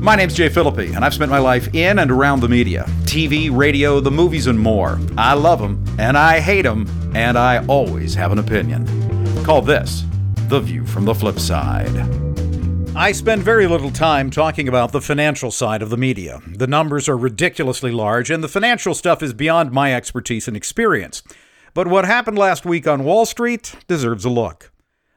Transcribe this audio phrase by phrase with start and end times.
[0.00, 3.54] My name's Jay Phillippi, and I've spent my life in and around the media TV,
[3.54, 4.98] radio, the movies, and more.
[5.18, 8.86] I love them, and I hate them, and I always have an opinion.
[9.44, 10.04] Call this
[10.48, 12.96] The View from the Phlipside.
[12.96, 16.40] I spend very little time talking about the financial side of the media.
[16.46, 21.22] The numbers are ridiculously large, and the financial stuff is beyond my expertise and experience.
[21.74, 24.69] But what happened last week on Wall Street deserves a look.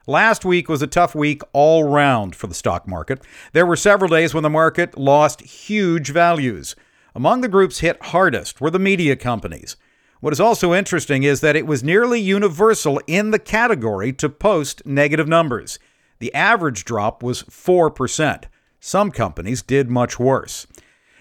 [0.06, 3.22] Last week was a tough week all round for the stock market.
[3.54, 6.76] There were several days when the market lost huge values.
[7.16, 9.78] Among the groups hit hardest were the media companies.
[10.20, 14.86] What is also interesting is that it was nearly universal in the category to post
[14.86, 15.80] negative numbers.
[16.20, 18.44] The average drop was 4%.
[18.82, 20.68] Some companies did much worse.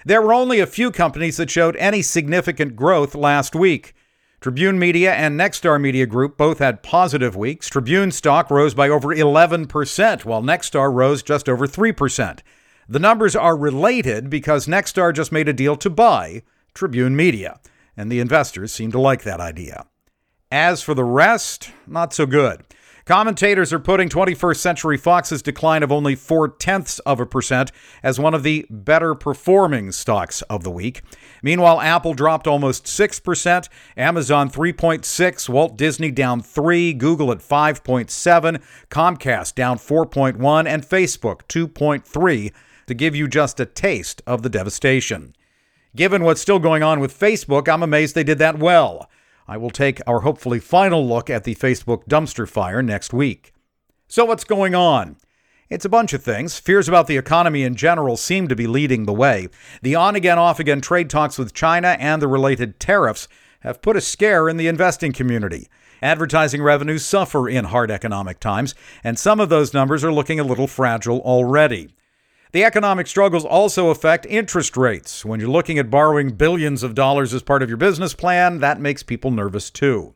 [0.04, 3.94] There were only a few companies that showed any significant growth last week.
[4.42, 7.68] Tribune Media and Nexstar Media Group both had positive weeks.
[7.68, 12.40] Tribune stock rose by over 11%, while Nexstar rose just over 3%.
[12.88, 16.42] The numbers are related because Nexstar just made a deal to buy
[16.74, 17.60] Tribune Media,
[17.96, 19.86] and the investors seem to like that idea.
[20.50, 22.64] As for the rest, not so good.
[23.04, 27.72] Commentators are putting 21st Century Fox's decline of only four tenths of a percent
[28.02, 31.02] as one of the better performing stocks of the week.
[31.42, 39.54] Meanwhile, Apple dropped almost 6%, Amazon 3.6, Walt Disney down 3, Google at 5.7, Comcast
[39.56, 42.52] down 4.1, and Facebook 2.3
[42.86, 45.34] to give you just a taste of the devastation.
[45.96, 49.10] Given what's still going on with Facebook, I'm amazed they did that well.
[49.52, 53.52] I will take our hopefully final look at the Facebook dumpster fire next week.
[54.08, 55.18] So, what's going on?
[55.68, 56.58] It's a bunch of things.
[56.58, 59.48] Fears about the economy in general seem to be leading the way.
[59.82, 63.28] The on again, off again trade talks with China and the related tariffs
[63.60, 65.68] have put a scare in the investing community.
[66.00, 70.44] Advertising revenues suffer in hard economic times, and some of those numbers are looking a
[70.44, 71.90] little fragile already.
[72.52, 75.24] The economic struggles also affect interest rates.
[75.24, 78.78] When you're looking at borrowing billions of dollars as part of your business plan, that
[78.78, 80.14] makes people nervous too.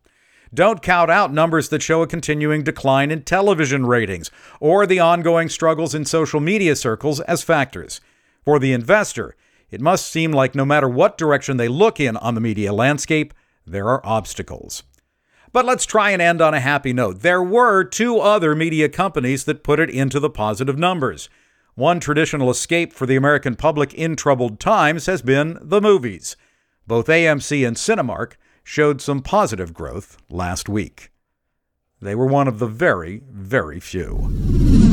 [0.52, 4.30] Don't count out numbers that show a continuing decline in television ratings
[4.60, 8.02] or the ongoing struggles in social media circles as factors.
[8.44, 9.34] For the investor,
[9.70, 13.32] it must seem like no matter what direction they look in on the media landscape,
[13.66, 14.82] there are obstacles.
[15.52, 17.22] But let's try and end on a happy note.
[17.22, 21.30] There were two other media companies that put it into the positive numbers.
[21.76, 26.34] One traditional escape for the American public in troubled times has been the movies.
[26.86, 31.12] Both AMC and Cinemark showed some positive growth last week.
[32.00, 34.85] They were one of the very, very few.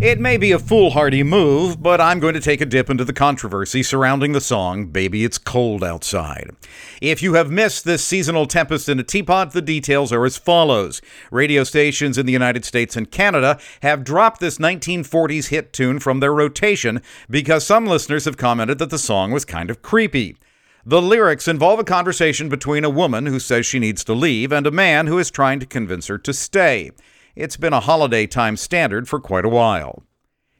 [0.00, 3.12] It may be a foolhardy move, but I'm going to take a dip into the
[3.12, 6.54] controversy surrounding the song Baby It's Cold Outside.
[7.02, 11.02] If you have missed this seasonal tempest in a teapot, the details are as follows.
[11.32, 16.20] Radio stations in the United States and Canada have dropped this 1940s hit tune from
[16.20, 20.36] their rotation because some listeners have commented that the song was kind of creepy.
[20.86, 24.64] The lyrics involve a conversation between a woman who says she needs to leave and
[24.64, 26.92] a man who is trying to convince her to stay.
[27.38, 30.02] It's been a holiday time standard for quite a while.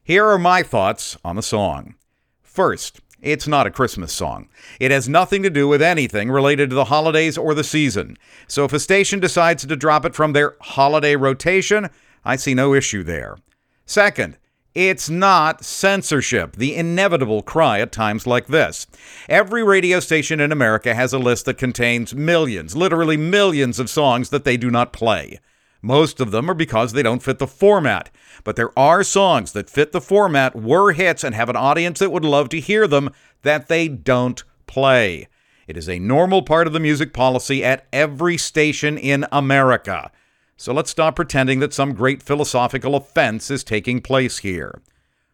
[0.04, 1.96] Here are my thoughts on the song.
[2.40, 4.48] First, it's not a Christmas song.
[4.78, 8.16] It has nothing to do with anything related to the holidays or the season.
[8.46, 11.90] So if a station decides to drop it from their holiday rotation,
[12.24, 13.38] I see no issue there.
[13.84, 14.38] Second,
[14.72, 18.86] it's not censorship, the inevitable cry at times like this.
[19.28, 24.30] Every radio station in America has a list that contains millions, literally millions of songs
[24.30, 25.40] that they do not play.
[25.82, 28.10] Most of them are because they don't fit the format.
[28.44, 32.10] But there are songs that fit the format, were hits, and have an audience that
[32.10, 33.10] would love to hear them
[33.42, 35.28] that they don't play.
[35.66, 40.10] It is a normal part of the music policy at every station in America.
[40.56, 44.80] So let's stop pretending that some great philosophical offense is taking place here.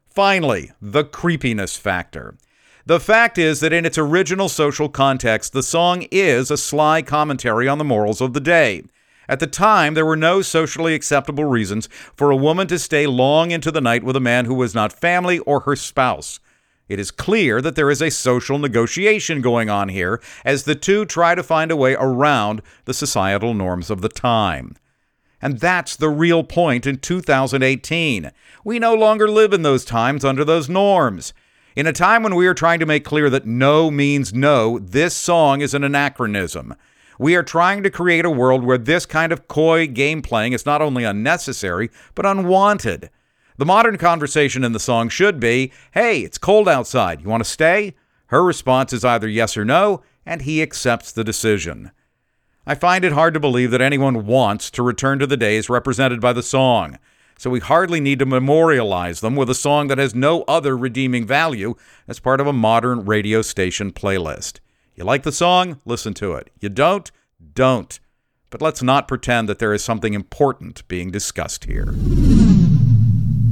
[0.09, 2.37] Finally, the creepiness factor.
[2.85, 7.67] The fact is that in its original social context, the song is a sly commentary
[7.67, 8.83] on the morals of the day.
[9.29, 13.51] At the time, there were no socially acceptable reasons for a woman to stay long
[13.51, 16.41] into the night with a man who was not family or her spouse.
[16.89, 21.07] It is clear that there is a social negotiation going on here as the two
[21.07, 24.77] try to find a way around the societal norms of the time.
[25.41, 28.31] And that's the real point in 2018.
[28.65, 31.33] We no longer live in those times under those norms.
[31.77, 35.15] In a time when we are trying to make clear that no means no, this
[35.15, 36.75] song is an anachronism.
[37.19, 40.67] We are trying to create a world where this kind of coy game playing is
[40.67, 43.11] not only unnecessary, but unwanted.
[43.57, 47.21] The modern conversation in the song should be Hey, it's cold outside.
[47.21, 47.95] You want to stay?
[48.27, 51.93] Her response is either yes or no, and he accepts the decision.
[52.67, 56.21] I find it hard to believe that anyone wants to return to the days represented
[56.21, 56.99] by the song.
[57.37, 61.27] so we hardly need to memorialize them with a song that has no other redeeming
[61.27, 61.75] value
[62.09, 64.61] as part of a modern radio station playlist.
[64.97, 65.81] You like the song?
[65.85, 66.51] Listen to it.
[66.61, 67.11] You don't?
[67.55, 67.99] Don't.
[68.51, 71.93] But let's not pretend that there is something important being discussed here.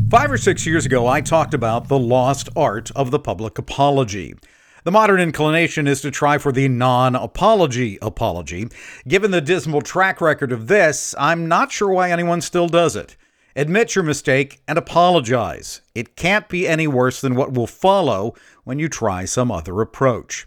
[0.09, 4.37] Five or six years ago, I talked about the lost art of the public apology.
[4.85, 8.69] The modern inclination is to try for the non apology apology.
[9.09, 13.17] Given the dismal track record of this, I'm not sure why anyone still does it.
[13.56, 15.81] Admit your mistake and apologize.
[15.95, 20.47] It can't be any worse than what will follow when you try some other approach.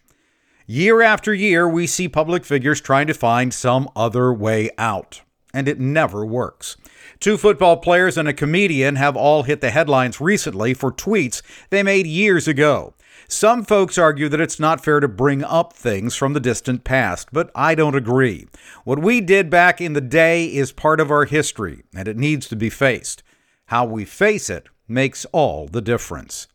[0.67, 5.21] Year after year, we see public figures trying to find some other way out,
[5.53, 6.75] and it never works.
[7.19, 11.83] Two football players and a comedian have all hit the headlines recently for tweets they
[11.83, 12.95] made years ago.
[13.27, 17.29] Some folks argue that it's not fair to bring up things from the distant past,
[17.31, 18.47] but I don't agree.
[18.85, 22.47] What we did back in the day is part of our history, and it needs
[22.47, 23.21] to be faced.
[23.67, 26.47] How we face it makes all the difference.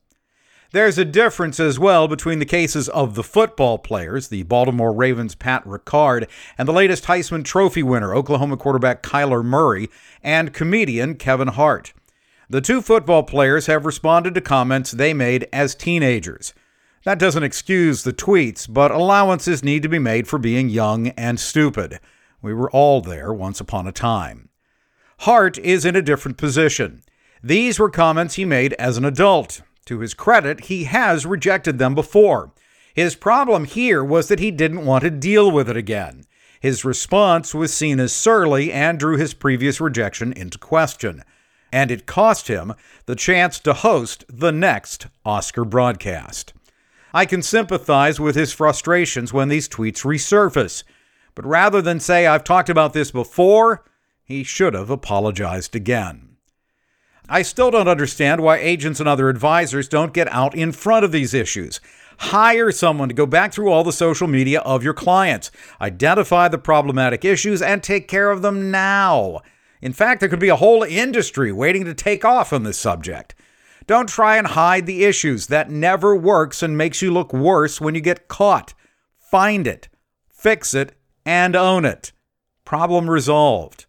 [0.73, 5.35] There's a difference as well between the cases of the football players, the Baltimore Ravens'
[5.35, 9.89] Pat Ricard, and the latest Heisman Trophy winner, Oklahoma quarterback Kyler Murray,
[10.23, 11.93] and comedian Kevin Hart.
[12.49, 16.55] The two football players have responded to comments they made as teenagers.
[17.05, 21.41] That doesn't excuse the tweets, but allowances need to be made for being young and
[21.41, 21.99] stupid.
[22.43, 24.51] We were all there once upon a time.
[25.21, 27.03] Hart is in a different position.
[27.43, 29.63] These were comments he made as an adult.
[29.87, 32.53] To his credit, he has rejected them before.
[32.94, 36.25] His problem here was that he didn't want to deal with it again.
[36.61, 41.25] His response was seen as surly and drew his previous rejection into question.
[41.73, 42.75] And it cost him
[43.06, 46.53] the chance to host the next Oscar broadcast.
[47.15, 50.85] I can sympathize with his frustrations when these tweets resurface.
[51.35, 53.85] But rather than say, I've talked about this before,
[54.23, 56.30] he should have apologized again.
[57.32, 61.12] I still don't understand why agents and other advisors don't get out in front of
[61.12, 61.81] these issues.
[62.19, 66.59] Hire someone to go back through all the social media of your clients, identify the
[66.59, 69.43] problematic issues, and take care of them now.
[69.81, 73.37] In fact, there could be a whole industry waiting to take off on this subject.
[73.87, 75.47] Don't try and hide the issues.
[75.47, 78.75] That never works and makes you look worse when you get caught.
[79.17, 79.88] Find it,
[80.29, 82.11] fix it, and own it.
[82.65, 83.87] Problem resolved.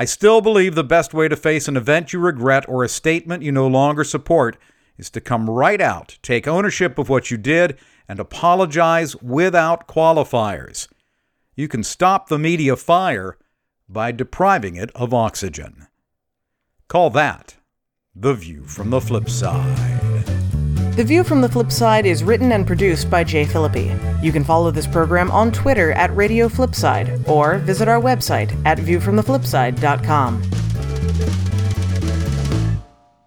[0.00, 3.42] I still believe the best way to face an event you regret or a statement
[3.42, 4.56] you no longer support
[4.96, 7.76] is to come right out, take ownership of what you did,
[8.08, 10.86] and apologize without qualifiers.
[11.56, 13.38] You can stop the media fire
[13.88, 15.88] by depriving it of oxygen.
[16.86, 17.56] Call that
[18.14, 20.07] the view from the flip side.
[20.98, 23.92] The View from the Phlipside is written and produced by Jay Phillippi.
[24.20, 28.78] You can follow this program on Twitter at Radio Flipside or visit our website at
[28.78, 30.57] viewfromtheflipside.com.